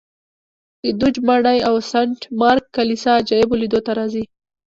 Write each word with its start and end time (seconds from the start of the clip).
د 0.83 0.85
دوج 0.99 1.15
ماڼۍ 1.27 1.57
او 1.69 1.75
سنټ 1.91 2.19
مارک 2.39 2.63
کلیسا 2.75 3.11
عجایبو 3.21 3.55
لیدو 3.61 3.79
ته 3.85 3.91
راځي 3.99 4.23